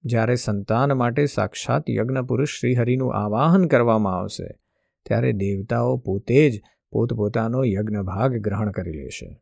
જ્યારે 0.03 0.35
સંતાન 0.35 0.93
માટે 0.93 1.25
સાક્ષાત 1.25 1.89
યજ્ઞ 1.89 2.17
પુરુષ 2.17 2.59
શ્રીહરિનું 2.59 3.15
આવાહન 3.15 3.67
કરવામાં 3.67 4.17
આવશે, 4.17 4.47
ત્યારે 5.05 5.31
દેવતાઓ 5.31 5.97
પોતે 5.97 6.49
જ 6.49 6.61
પોતપોતાનો 6.91 7.63
યજ્ઞ 7.63 7.97
ભાગ 7.97 8.37
ગ્રહણ 8.37 8.71
કરી 8.71 8.91
લેશે. 8.91 9.41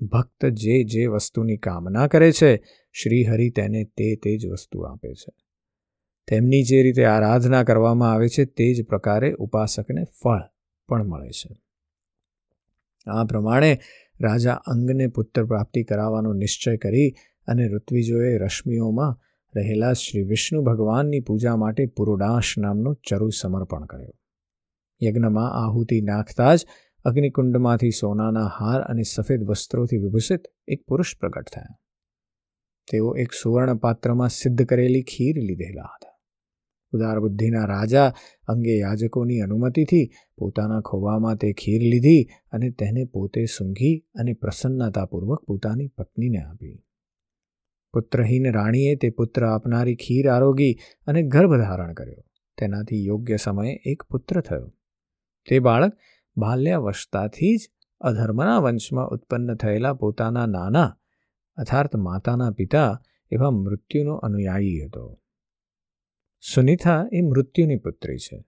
ભક્ત 0.00 0.46
જે 0.46 0.84
જે 0.84 1.06
વસ્તુની 1.06 1.56
કામના 1.56 2.06
કરે 2.06 2.32
છે, 2.32 2.56
શ્રીહરિ 2.92 3.50
તેને 3.50 3.84
તે 3.84 4.16
તે 4.16 4.38
જ 4.38 4.46
વસ્તુ 4.46 4.80
આપે 4.80 5.14
છે. 5.14 5.32
તેમની 6.26 6.62
જે 6.62 6.82
રીતે 6.82 7.04
આરાધના 7.04 7.64
કરવામાં 7.64 8.12
આવે 8.12 8.28
છે, 8.28 8.44
તે 8.44 8.74
જ 8.74 8.86
પ્રકારે 8.86 9.32
ઉપાસકને 9.32 10.04
ફળ 10.04 10.40
પણ 10.88 11.04
મળે 11.04 11.30
છે. 11.30 11.56
આ 13.06 13.24
પ્રમાણે 13.24 13.78
રાજા 14.20 14.52
અંગને 14.52 15.06
પુત્ર 15.06 15.44
પ્રાપ્તિ 15.44 15.84
કરાવવાનો 15.84 16.32
નિશ્ચય 16.32 16.76
કરી 16.76 17.14
અને 17.46 17.68
ઋત્વિજોએ 17.68 18.38
રશ્મિઓમાં 18.38 19.20
રહેલા 19.56 19.92
શ્રી 19.92 20.22
વિષ્ણુ 20.22 20.62
ભગવાનની 20.62 21.20
પૂજા 21.20 21.56
માટે 21.56 21.86
પુરુડાશ 21.86 22.58
નામનો 22.58 22.94
ચરુ 22.94 23.28
સમર્પણ 23.28 23.84
કર્યો. 23.84 24.10
યજ્ઞમાં 25.02 25.52
આહુતિ 25.52 26.00
નાખતા 26.00 26.54
જ 26.54 26.66
અગ્નિકુંડમાંથી 27.04 27.90
સોનાના 27.90 28.46
હાર 28.46 28.80
અને 28.80 29.02
સફેદ 29.02 29.42
વસ્ત્રોથી 29.42 29.98
વિભૂષિત 29.98 30.42
એક 30.68 30.84
પુરુષ 30.86 31.16
પ્રગટ 31.20 31.48
થયા. 31.54 31.78
તેઓ 32.90 33.14
એક 33.14 33.32
સુવર્ણ 33.32 33.76
પાત્રમાં 33.76 34.28
સિદ્ધ 34.28 34.64
કરેલી 34.64 35.02
ખીર 35.02 35.36
લીધેલા 35.36 35.82
હતા. 35.82 36.11
ઉદાર 36.92 37.20
બુદ્ધિના 37.20 37.64
રાજા 37.64 38.14
અંગે 38.48 38.78
યાજકોની 38.78 39.40
અનુમતિથી 39.40 40.10
પોતાના 40.38 40.80
ખોવામાં 40.80 41.36
તે 41.36 41.52
ખીર 41.52 41.82
લીધી 41.82 42.28
અને 42.52 42.70
તેને 42.70 43.04
પોતે 43.04 43.44
સૂંઘી 43.44 44.06
અને 44.14 44.32
પ્રસન્નતાપૂર્વક 44.32 45.44
પોતાની 45.44 45.86
પત્નીને 45.86 46.38
આપી. 46.38 46.84
પુત્રહીન 47.92 48.52
રાણીએ 48.52 48.94
તે 48.94 49.10
પુત્ર 49.10 49.46
આપનારી 49.46 49.94
ખીર 49.94 50.28
આરોગી 50.28 50.78
અને 51.06 51.22
ગર્ભ 51.22 51.56
ધારણ 51.56 51.92
કર્યો. 51.92 52.24
તેનાથી 52.58 53.04
યોગ્ય 53.04 53.36
સમયે 53.36 53.80
એક 53.86 54.02
પુત્ર 54.02 54.40
થયો. 54.40 54.74
તે 55.48 55.58
બાળક 55.58 55.92
બાલ્યાવસ્થાથી 56.36 57.56
જ 57.56 57.70
અધર્મના 58.00 58.58
વંશમાં 58.58 59.08
ઉત્પન્ન 59.08 59.54
થયેલા 59.54 59.94
પોતાના 59.94 60.46
નાના 60.46 60.98
અર્થાત 61.56 61.96
માતાના 61.96 62.50
પિતા 62.50 63.00
એવા 63.30 63.50
મૃત્યુનો 63.50 64.14
અનુયાયી 64.14 64.84
હતો. 64.84 65.21
સુનિથા 66.54 67.08
એ 67.12 67.20
મૃત્યુની 67.20 67.76
પુત્રી 67.76 68.18
છે 68.18 68.44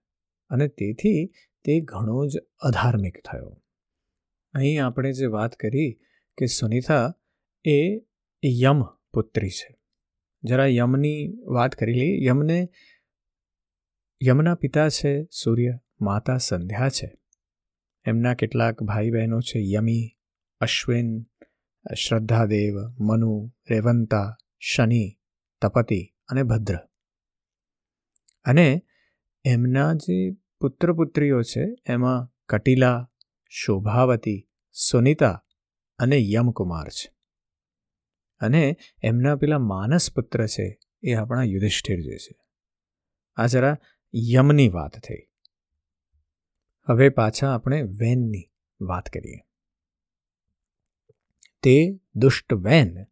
અને 0.49 0.69
તેથી 0.69 1.33
તે 1.65 1.81
ઘણો 1.81 2.27
જ 2.27 2.37
અધાર્મિક 2.59 3.19
થયો. 3.25 3.63
અહીં 4.55 4.87
આપણે 4.87 5.13
જે 5.13 5.27
વાત 5.27 5.55
કરી 5.55 6.01
કે 6.39 6.47
સુનિતા 6.47 7.15
એ 7.65 7.97
યમ 8.45 8.83
પુત્રી 8.83 9.51
છે. 9.51 9.77
જરા 10.43 10.67
યમની 10.67 11.33
વાત 11.47 11.75
કરી 11.75 11.93
લઈએ. 11.93 12.25
યમને, 12.25 12.69
યમના 14.23 14.55
પિતા 14.55 14.89
છે 14.89 15.29
સૂર્ય, 15.33 15.79
માતા 16.01 16.37
સંધ્યા 16.37 16.89
છે. 16.89 17.19
એમના 18.07 18.35
કેટલાક 18.35 18.83
ભાઈ 18.83 19.11
બહેનો 19.11 19.41
છે 19.41 19.59
યમી, 19.59 20.19
અશ્વિન, 20.61 21.23
શ્રદ્ધાદેવ, 21.95 22.75
મનુ, 23.01 23.53
રેવંતા, 23.71 24.37
શનિ, 24.59 25.19
તપતિ 25.63 26.15
અને 26.29 26.43
ભદ્ર. 26.43 26.79
અને 28.45 28.83
એમના 29.45 29.93
જે 29.93 30.31
પુત્ર 30.61 30.93
પુત્રીઓ 30.93 31.43
છે, 31.43 31.75
એમાં 31.87 32.35
કટિલા, 32.49 33.11
શોભાવતી, 33.49 34.49
સુનિતા 34.73 35.45
અને 35.99 36.19
યમકુમાર 36.19 36.89
છે. 36.89 37.15
અને 38.41 38.77
એમના 39.03 39.37
પેલા 39.37 39.59
માનસ 39.59 40.15
પુત્ર 40.15 40.47
છે, 40.47 40.79
એ 41.03 41.15
આપણા 41.15 41.43
યુધિષ્ઠિર 41.43 42.01
જે 42.01 42.19
છે. 42.19 42.39
આ 43.37 43.47
જરા 43.47 43.77
યમની 44.15 44.69
વાત 44.69 44.99
થઈ. 44.99 45.29
હવે 46.89 47.09
પાછા 47.09 47.55
આપણે 47.55 47.83
વેનની 47.83 48.53
વાત 48.81 49.09
કરીએ. 49.09 49.41
તે 51.63 52.01
દુષ્ટ 52.15 52.53
વેન 52.53 53.05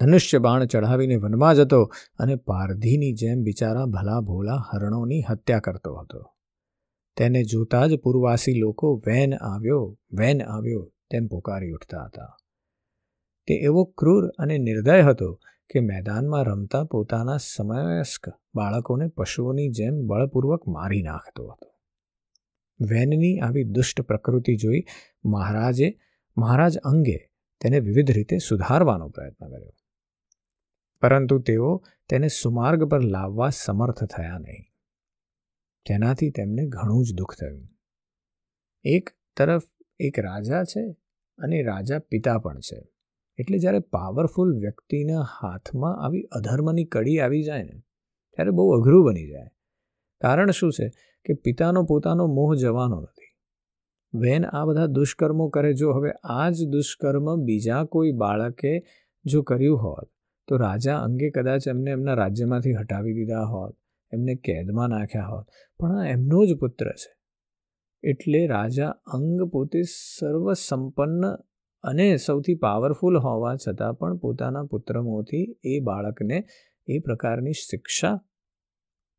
ધનુષ્ય 0.00 0.38
બાણ 0.38 0.64
ચઢાવીને 0.64 1.16
વનમાં 1.16 1.54
જતો 1.54 1.92
અને 2.18 2.36
પારધીની 2.36 3.12
જેમ 3.12 3.42
બિચારા 3.42 3.84
ભલા 3.84 4.20
ભોલા 4.20 4.56
હરણોની 4.72 5.22
હત્યા 5.22 5.60
કરતો 5.60 5.94
હતો. 5.94 6.34
તેને 7.16 7.42
જોતા 7.42 7.86
જ 7.86 7.98
પૂર્વાસી 7.98 8.54
લોકો 8.54 9.02
વેન 9.06 9.34
આવ્યો 9.34 9.98
વેન 10.12 10.42
આવ્યો 10.42 10.92
તેમ 11.10 11.26
પોકારી 11.26 11.70
ઉઠતા 11.70 12.04
હતા. 12.04 12.36
તે 13.46 13.54
એવો 13.54 13.84
ક્રૂર 13.84 14.28
અને 14.28 14.58
નિર્દય 14.58 15.02
હતો 15.02 15.40
કે 15.72 15.80
મેદાનમાં 15.80 16.44
રમતા 16.44 16.84
પોતાના 16.84 17.36
સમયસ્ક 17.36 18.28
બાળકોને 18.54 19.08
પશુઓની 19.08 19.68
જેમ 19.68 20.06
બળપૂર્વક 20.06 20.68
મારી 20.68 21.02
નાખતો 21.02 21.46
હતો. 21.46 21.74
વેનની 22.80 23.38
આવી 23.38 23.64
દુષ્ટ 23.64 24.00
પ્રકૃતિ 24.00 24.56
જોઈ 24.56 24.84
મહારાજે, 25.24 25.98
મહારાજ 26.36 26.78
અંગે 26.78 27.30
તેને 27.60 27.80
વિવિધ 27.80 28.10
રીતે 28.10 28.38
સુધારવાનો 28.38 29.08
પ્રયત્ન 29.08 29.46
કર્યો. 29.48 29.72
પરંતુ 31.04 31.38
તેઓ 31.38 31.84
તેને 32.08 32.28
સુમાર્ગ 32.28 32.84
પર 32.84 33.00
લાવવા 33.00 33.48
સમર્થ 33.48 34.04
થયા 34.04 34.38
નહીં. 34.38 34.64
તેનાથી 35.86 36.30
તેમને 36.30 36.66
ઘણું 36.66 37.04
જ 37.04 37.14
દુઃખ 37.14 37.34
થયું. 37.40 37.68
એક 38.84 39.10
તરફ 39.36 39.62
એક 40.00 40.18
રાજા 40.18 40.64
છે 40.64 40.96
અને 41.38 41.62
રાજા 41.62 41.98
પિતા 41.98 42.38
પણ 42.38 42.60
છે. 42.60 42.88
એટલે 43.38 43.58
જ્યારે 43.58 43.78
પાવરફુલ 43.78 44.58
વ્યક્તિના 44.58 45.20
હાથમાં 45.20 46.04
આવી 46.04 46.22
અધર્મની 46.22 46.84
કડી 46.84 47.18
આવી 47.18 47.42
જાય 47.42 47.62
ને, 47.62 47.82
ત્યારે 48.36 48.50
બહુ 48.50 48.70
અઘરું 48.70 49.04
બની 49.04 49.28
જાય. 49.28 49.50
કારણ 50.20 50.50
શું 50.50 50.72
છે 50.72 50.88
કે 51.24 51.34
પિતાનો 51.34 51.82
પોતાનો 51.82 52.26
મોહ 52.26 52.54
જવાનો 52.54 53.00
નથી. 53.00 53.36
વેન 54.14 54.44
આ 54.44 54.64
બધા 54.64 54.86
દુષ્કર્મો 54.86 55.48
કરે, 55.48 55.74
જો 55.74 55.92
હવે 55.92 56.12
આ 56.24 56.50
જ 56.50 56.64
દુષ્કર્મ 56.64 57.36
બીજા 57.36 57.84
કોઈ 57.84 58.12
બાળકે 58.12 58.86
જો 59.24 59.42
કર્યું 59.42 59.78
હોત 59.78 60.13
તો 60.48 60.56
રાજા 60.56 60.98
અંગે 60.98 61.30
કદાચ 61.30 61.68
એમને 61.68 61.90
એમના 61.90 62.14
રાજ્યમાંથી 62.14 62.74
હટાવી 62.74 63.14
દીધા 63.14 63.42
હોત, 63.42 63.76
એમને 64.12 64.34
કેદમાં 64.34 64.88
નાખ્યા 64.88 65.26
હોત. 65.26 65.46
પણ 65.78 65.98
આ 65.98 66.04
એમનો 66.04 66.46
જ 66.46 66.58
પુત્ર 66.58 66.90
છે. 66.90 67.16
એટલે 68.08 68.46
રાજા 68.46 68.88
અંગ 68.88 69.42
પોતે 69.42 69.82
સર્વસંપન્ન 69.82 71.34
અને 71.82 72.16
સૌથી 72.16 72.54
પાવરફુલ 72.54 73.16
હોવા 73.16 73.56
છતાં 73.68 73.94
પણ 73.94 74.16
પોતાના 74.16 74.62
પુત્રમોથી 74.62 75.58
એ 75.64 75.80
બાળકને 75.80 76.44
એ 76.86 76.98
પ્રકારની 76.98 77.52
શિક્ષા 77.52 78.20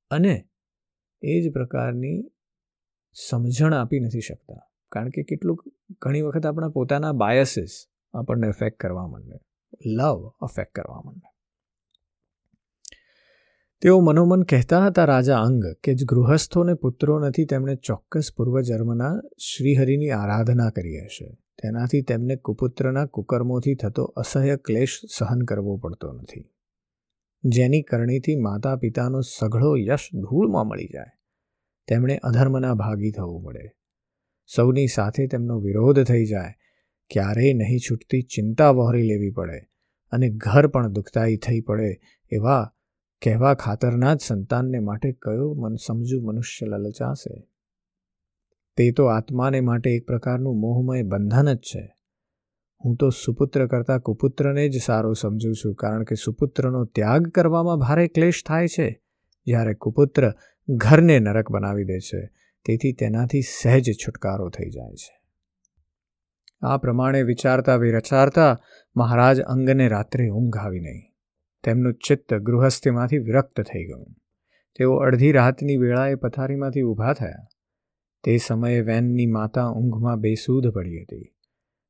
અને 0.09 0.49
એ 1.21 1.41
જ 1.41 1.53
પ્રકારની 1.53 2.31
સમજણ 3.13 3.73
આપી 3.73 3.99
નથી 3.99 4.19
શકતા. 4.19 4.69
કારણ 4.91 5.09
કે 5.09 5.23
કેટલુંક 5.23 5.63
ઘણી 6.01 6.21
વખત 6.21 6.45
આપણા 6.45 6.69
પોતાના 6.69 7.11
બાયસીસ 7.11 7.85
આપણને 8.13 8.47
ઇફેક્ટ 8.47 8.77
કરવા 8.79 9.07
માંડે. 9.07 9.54
લવ 9.85 10.31
અફેક્ટ 10.39 10.71
કરવા 10.71 11.01
માંડે. 11.05 11.35
તેઓ 13.81 13.99
મનોમન 13.99 14.43
કહેતા 14.43 14.85
હતા 14.85 15.05
રાજા 15.05 15.37
અંગ 15.37 15.63
કે 15.83 15.93
જ 15.93 16.05
ગૃહસ્થોને 16.05 16.73
પુત્રો 16.73 17.19
નથી, 17.19 17.45
તેમણે 17.45 17.75
ચોક્કસ 17.75 18.29
પૂર્વજન્મના 18.37 19.21
શ્રીહરિની 19.39 20.09
આરાધના 20.09 20.69
કરી 20.69 21.05
હશે. 21.05 21.37
તેનાથી 21.63 22.01
તેમને 22.01 22.35
કુપુત્રના 22.35 23.05
કુકર્મોથી 23.05 23.75
થતો 23.75 24.03
અસહ્ય 24.03 24.55
ક્લેશ 24.55 25.01
સહન 25.17 25.41
કરવો 25.41 25.77
પડતો 25.77 26.11
નથી. 26.11 26.51
જેની 27.43 27.81
કરણીથી 27.81 28.35
માતા 28.35 28.75
પિતાનો 28.75 29.21
સઘળો 29.21 29.75
યશ 29.77 30.09
ધૂળમાં 30.13 30.67
મળી 30.67 30.85
જાય. 30.85 31.05
તેમણે 31.87 32.17
અધર્મના 32.17 32.73
ભાગી 32.73 33.11
થવું 33.11 33.43
પડે. 33.43 33.71
સૌની 34.55 34.87
સાથે 34.87 35.27
તેમનો 35.27 35.59
વિરોધ 35.59 36.03
થઈ 36.03 36.25
જાય. 36.25 36.53
ક્યારેય 37.09 37.53
નહીં 37.53 37.79
છૂટતી 37.79 38.21
ચિંતા 38.21 38.69
વહોરી 38.69 39.07
લેવી 39.07 39.31
પડે 39.31 39.59
અને 40.11 40.29
ઘર 40.29 40.67
પણ 40.67 40.91
દુઃખદાયી 40.91 41.37
થઈ 41.37 41.61
પડે 41.61 41.99
એવા 42.31 42.71
કહેવા 43.21 43.53
ખાતરના 43.53 44.13
જ 44.13 44.19
સંતાનને 44.19 44.79
માટે 44.79 45.11
કયો 45.11 45.53
મન 45.53 45.75
સમજુ 45.75 46.21
મનુષ્ય 46.21 46.65
લલચાશે 46.65 47.47
તે 48.77 48.91
તો 48.91 49.05
આત્માને 49.05 49.61
માટે 49.61 49.89
એક 49.89 50.07
પ્રકારનું 50.07 50.59
મોહમય 50.59 51.03
બંધન 51.03 51.53
જ 51.53 51.57
છે. 51.57 51.95
હું 52.85 52.95
તો 52.95 53.09
સુપુત્ર 53.09 53.67
કરતાં 53.67 53.99
કુપુત્રને 53.99 54.69
જ 54.69 54.81
સારો 54.81 55.13
સમજું 55.13 55.55
છું 55.55 55.73
કારણ 55.73 56.03
કે 56.03 56.15
સુપુત્રનો 56.15 56.85
ત્યાગ 56.85 57.27
કરવામાં 57.27 57.79
ભારે 57.79 58.07
ક્લેશ 58.07 58.43
થાય 58.45 58.67
છે 58.67 59.03
જ્યારે 59.45 59.73
કુપુત્ર 59.73 60.33
ઘરને 60.69 61.19
નરક 61.19 61.51
બનાવી 61.51 61.83
દે 61.83 61.99
છે 61.99 62.27
તેથી 62.65 62.93
તેનાથી 62.93 63.41
સહેજ 63.41 63.91
છુટકારો 63.91 64.49
થઈ 64.49 64.69
જાય 64.69 64.95
છે. 64.95 65.24
આ 66.61 66.77
પ્રમાણે 66.77 67.21
વિચારતા 67.23 67.75
વિરચારતા 67.75 68.59
મહારાજ 68.95 69.41
અંગને 69.41 69.87
રાત્રે 69.87 70.29
ઊંઘ 70.29 70.57
આવી 70.57 70.79
નહીં. 70.79 71.13
તેમનું 71.63 71.93
ચિત્ત 71.93 72.33
ગૃહસ્થીમાંથી 72.33 73.17
વિરક્ત 73.17 73.61
થઈ 73.61 73.85
ગયું. 73.85 74.07
તેઓ 74.77 74.95
અડધી 74.95 75.31
રાતની 75.31 75.77
વેળાએ 75.77 76.15
પથારીમાંથી 76.15 76.81
ઊભા 76.81 77.13
થયા. 77.13 77.47
તે 78.23 78.37
સમયે 78.37 78.81
વેનની 78.81 79.25
માતા 79.25 79.69
ઊંઘમાં 79.69 80.19
બેસૂધ 80.19 80.67
પડી 80.67 81.01
હતી. 81.01 81.35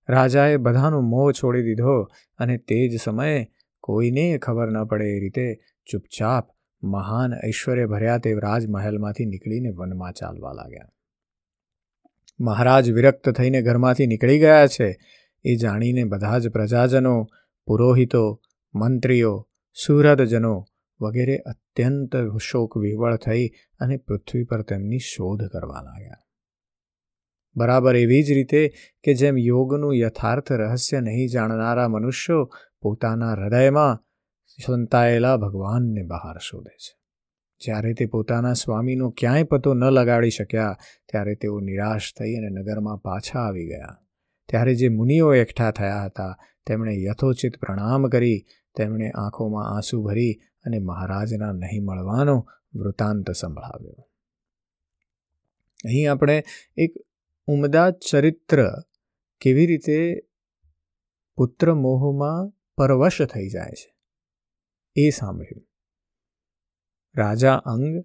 રાજાએ 0.10 0.58
બધાનો 0.58 1.02
મોહ 1.02 1.32
છોડી 1.32 1.64
દીધો 1.64 2.04
અને 2.38 2.58
તે 2.58 2.90
જ 2.90 3.02
સમયે 3.02 3.48
કોઈને 3.80 4.38
ખબર 4.38 4.72
ન 4.72 4.84
પડે 4.84 5.06
એ 5.06 5.20
રીતે 5.20 5.60
ચૂપચાપ 5.92 6.48
મહાન 6.84 7.34
ઐશ્વર્ય 7.48 7.86
ભર્યા 7.86 8.18
તે 8.18 8.34
રાજમહેલમાંથી 8.34 9.26
નીકળીને 9.26 9.70
વનમાં 9.70 10.14
ચાલવા 10.14 10.54
લાગ્યા. 10.54 10.90
મહારાજ 12.40 12.92
વિરક્ત 12.92 13.30
થઈને 13.30 13.62
ઘરમાંથી 13.62 14.08
નીકળી 14.08 14.40
ગયા 14.40 14.68
છે. 14.68 15.00
એ 15.44 15.56
જાણીને 15.56 16.04
બધા 16.04 16.40
જ 16.40 16.50
પ્રજાજનો, 16.50 17.28
પુરોહિતો, 17.66 18.42
મંત્રીઓ 18.76 19.50
સુહૃદજનો 19.86 20.66
વગેરે 21.02 21.38
અત્યંત 21.38 22.16
શોક 22.42 22.78
વિવળ 22.78 23.16
થઈ 23.16 23.48
અને 23.80 23.98
પૃથ્વી 23.98 24.44
પર 24.44 24.62
તેમની 24.62 25.00
શોધ 25.00 25.44
કરવા 25.48 25.82
લાગ્યા. 25.82 26.16
બરાબર 27.56 27.96
એવી 27.96 28.24
જ 28.24 28.32
રીતે 28.32 28.74
કે 29.04 29.14
જેમ 29.14 29.38
યોગનું 29.38 29.96
યથાર્થ 29.96 30.52
રહસ્ય 30.52 31.00
નહીં 31.00 31.28
જાણનારા 31.28 31.88
મનુષ્યો 31.88 32.52
પોતાના 32.82 33.32
હૃદયમાં 33.32 34.04
સંતાયેલા 34.66 35.38
ભગવાનને 35.38 36.04
બહાર 36.04 36.38
શોધે 36.38 36.78
છે. 36.78 37.05
જ્યારે 37.60 37.94
તે 37.94 38.06
પોતાના 38.06 38.54
સ્વામીનો 38.54 39.10
ક્યાંય 39.10 39.44
પતો 39.44 39.74
ન 39.74 39.84
લગાડી 39.84 40.30
શક્યા, 40.30 40.78
ત્યારે 41.10 41.36
તેઓ 41.36 41.60
નિરાશ 41.60 42.14
થઈ 42.20 42.36
અને 42.36 42.50
નગરમાં 42.50 42.98
પાછા 42.98 43.40
આવી 43.40 43.68
ગયા. 43.68 44.02
ત્યારે 44.50 44.76
જે 44.76 44.90
મુનિઓ 44.90 45.34
એકઠા 45.34 45.72
થયા 45.72 46.06
હતા, 46.06 46.38
તેમણે 46.66 47.04
યથોચિત 47.04 47.58
પ્રણામ 47.58 48.08
કરી, 48.08 48.46
તેમણે 48.76 49.10
આંખોમાં 49.10 49.76
આંસુ 49.76 50.04
ભરી 50.04 50.34
અને 50.66 50.80
મહારાજના 50.80 51.52
નહીં 51.52 51.84
મળવાનો 51.86 52.48
વૃતાંત 52.76 53.32
સંભળાવ્યો. 53.32 54.08
અહીં 55.86 56.12
આપણે 56.12 56.44
એક 56.78 56.94
ઉમદા 57.48 57.92
ચરિત્ર 57.92 58.70
કેવી 59.42 59.66
રીતે 59.66 60.28
પુત્ર 61.36 61.74
મોહમાં 61.74 62.54
પરવશ 62.78 63.22
થઈ 63.22 63.50
જાય 63.50 63.72
છે 63.72 63.96
એ 64.96 65.10
સાંભળ્યું. 65.10 65.68
રાજા 67.16 67.56
અંગ 67.56 68.04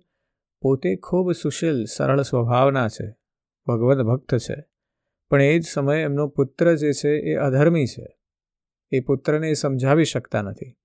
પોતે 0.61 0.97
ખૂબ 0.97 1.33
સુશીલ, 1.33 1.85
સરળ 1.85 2.23
સ્વભાવના 2.23 2.89
છે, 2.89 3.17
ભગવદ્ 3.67 4.03
ભક્ત 4.03 4.37
છે. 4.37 4.65
પણ 5.31 5.43
એ 5.43 5.59
જ 5.59 5.67
સમયે 5.67 6.03
એમનો 6.03 6.29
પુત્ર 6.29 6.75
જે 6.75 6.93
છે 6.93 7.09
એ 7.09 7.35
અધર્મી 7.35 7.87
છે. 7.87 8.19
એ 8.91 9.01
પુત્રને 9.01 9.55
સમજાવી 9.55 10.05
શકતા 10.05 10.43
નથી. 10.43 10.77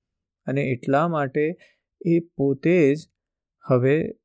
અને 0.45 0.61
એટલા 0.61 1.07
માટે 1.07 1.57
એ 2.05 2.19
પોતે 2.19 2.95
જ 2.95 3.09
હવે 3.67 4.15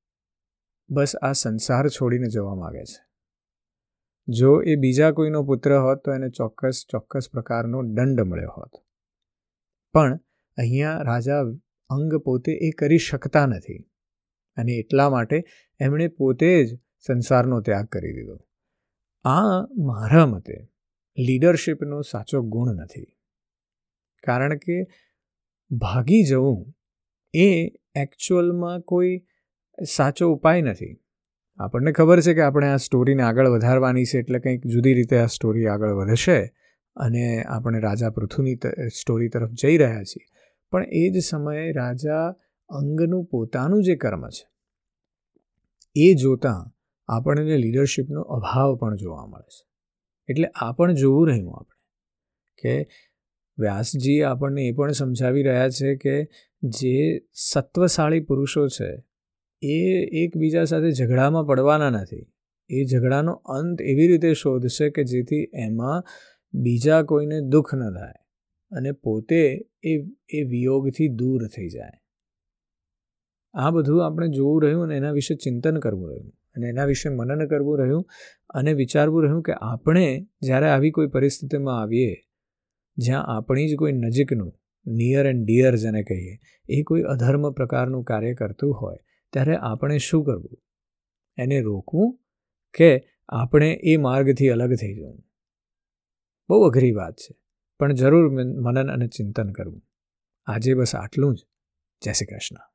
બસ 0.90 1.16
આ 1.22 1.32
સંસાર 1.32 1.88
છોડીને 1.88 2.28
જવા 2.28 2.54
માગે 2.54 2.84
છે. 2.84 3.10
જો 4.28 4.62
એ 4.62 4.76
બીજા 4.76 5.10
કોઈનો 5.10 5.44
પુત્ર 5.44 5.78
હોત 5.78 6.04
તો 6.04 6.12
એને 6.12 6.28
ચોક્કસ 6.28 6.84
ચોક્કસ 6.90 7.28
પ્રકારનો 7.32 7.82
દંડ 7.82 8.20
મળ્યો 8.20 8.50
હોત. 8.50 8.70
પણ 9.92 10.20
અહીંયા 10.56 11.02
રાજા 11.02 11.40
અંગ 11.88 12.14
પોતે 12.14 12.52
એ 12.52 12.70
કરી 12.70 12.98
શકતા 12.98 13.46
નથી. 13.46 13.89
અને 14.60 14.72
એટલા 14.72 15.10
માટે 15.10 15.44
એમણે 15.80 16.08
પોતે 16.08 16.52
જ 16.64 16.76
સંસારનો 17.06 17.60
ત્યાગ 17.60 17.86
કરી 17.86 18.12
દીધો. 18.12 18.36
આ 19.24 19.66
મારા 19.76 20.26
મતે 20.26 20.58
લીડરશિપનો 21.18 22.00
સાચો 22.02 22.42
ગુણ 22.42 22.74
નથી. 22.74 23.06
કારણ 24.22 24.56
કે 24.56 24.86
ભાગી 25.70 26.22
જવું 26.22 26.74
એ 27.34 27.48
એકચ્યુઅલમાં 27.96 28.80
કોઈ 28.80 29.18
સાચો 29.88 30.32
ઉપાય 30.32 30.62
નથી. 30.62 30.96
આપણને 31.58 31.92
ખબર 31.92 32.20
છે 32.20 32.34
કે 32.34 32.42
આપણે 32.42 32.68
આ 32.68 32.76
સ્ટોરીને 32.76 33.22
આગળ 33.22 33.48
વધારવાની 33.48 34.04
છે 34.04 34.18
એટલે 34.18 34.38
કંઈક 34.38 34.66
જુદી 34.66 34.94
રીતે 34.94 35.18
આ 35.18 35.26
સ્ટોરી 35.26 35.66
આગળ 35.66 35.92
વધશે 35.92 36.38
અને 36.96 37.42
આપણે 37.42 37.80
રાજા 37.80 38.10
પૃથુની 38.10 38.56
સ્ટોરી 39.00 39.28
તરફ 39.28 39.50
જઈ 39.50 39.76
રહ્યા 39.76 40.02
છીએ. 40.02 40.26
પણ 40.72 40.84
એ 40.92 41.10
જ 41.10 41.24
સમયે 41.24 41.72
રાજા 41.72 42.28
અંગનું 42.70 43.24
પોતાનું 43.24 43.84
જે 43.84 43.96
કર્મ 43.96 44.28
છે 44.28 44.49
એ 45.94 46.14
જોતાં 46.14 46.72
આપણને 47.08 47.56
લીડરશિપનો 47.56 48.20
અભાવ 48.20 48.76
પણ 48.76 48.96
જોવા 48.96 49.26
મળે 49.26 49.42
છે. 49.42 49.68
એટલે 50.28 50.46
આ 50.46 50.72
પણ 50.72 50.94
જોવું 50.94 51.28
રહ્યું 51.28 51.56
આપણે 51.56 51.76
કે 52.62 52.88
વ્યાસજી 53.58 54.22
આપણને 54.22 54.62
એ 54.62 54.72
પણ 54.72 54.92
સમજાવી 54.92 55.42
રહ્યા 55.42 55.68
છે 55.68 55.96
કે 55.96 56.28
જે 56.62 57.20
સત્વશાળી 57.32 58.20
પુરુષો 58.20 58.68
છે, 58.68 59.04
એ 59.62 59.76
એકબીજા 60.24 60.64
સાથે 60.64 60.90
ઝઘડામાં 60.90 61.46
પડવાના 61.46 61.90
નથી. 61.90 62.32
એ 62.70 62.84
ઝઘડાનો 62.84 63.32
અંત 63.32 63.82
એવી 63.82 64.06
રીતે 64.06 64.34
શોધશે 64.34 64.90
કે 64.90 65.04
જેથી 65.04 65.50
એમાં 65.54 66.04
બીજા 66.54 67.02
કોઈને 67.02 67.40
દુઃખ 67.40 67.74
ન 67.74 67.94
થાય 67.94 68.20
અને 68.72 68.92
પોતે 68.92 69.70
એ 69.82 69.96
એ 70.28 70.42
વિયોગથી 70.42 71.08
દૂર 71.08 71.48
થઈ 71.48 71.68
જાય. 71.68 71.98
આ 73.54 73.70
બધું 73.70 74.06
આપણે 74.06 74.28
જોવું 74.28 74.62
રહ્યું 74.62 74.84
અને 74.84 74.96
એના 74.96 75.10
વિશે 75.10 75.34
ચિંતન 75.34 75.78
કરવું 75.78 76.10
રહ્યું 76.10 76.32
અને 76.56 76.66
એના 76.68 76.84
વિશે 76.84 77.08
મનન 77.08 77.46
કરવું 77.46 77.78
રહ્યું 77.78 78.08
અને 78.50 78.72
વિચારવું 78.72 79.22
રહ્યું 79.22 79.42
કે 79.42 79.52
આપણે 79.52 80.26
જ્યારે 80.42 80.68
આવી 80.68 80.90
કોઈ 80.90 81.06
પરિસ્થિતિમાં 81.06 81.82
આવીએ, 81.82 82.14
જ્યાં 82.96 83.26
આપણી 83.26 83.68
જ 83.68 83.76
કોઈ 83.76 83.92
નજીકનું 83.92 84.52
નિયર 84.86 85.26
એન્ડ 85.26 85.46
ડિયર 85.46 85.76
જેને 85.76 86.02
કહીએ, 86.02 86.38
એ 86.68 86.82
કોઈ 86.82 87.02
અધર્મ 87.02 87.50
પ્રકારનું 87.50 88.04
કાર્ય 88.04 88.34
કરતું 88.34 88.74
હોય, 88.74 88.98
ત્યારે 89.32 89.56
આપણે 89.56 89.98
શું 89.98 90.24
કરવું? 90.24 90.58
એને 91.38 91.60
રોકવું 91.60 92.18
કે 92.74 92.90
આપણે 93.28 93.70
એ 93.82 93.96
માર્ગથી 93.96 94.48
અલગ 94.48 94.74
થઈ 94.74 94.94
જવું? 94.94 95.20
બહુ 96.48 96.62
અઘરી 96.62 96.92
વાત 96.92 97.14
છે, 97.14 97.38
પણ 97.80 97.92
જરૂર 97.92 98.30
મનન 98.32 98.90
અને 98.90 99.06
ચિંતન 99.08 99.52
કરવું. 99.52 99.82
આજે 100.46 100.74
બસ 100.74 100.94
આટલું 100.94 101.36
જ. 101.36 101.46
જય 102.02 102.12
શ્રી 102.12 102.26
કૃષ્ણ. 102.26 102.69